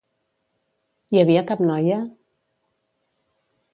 [1.13, 1.99] Hi havia cap noia?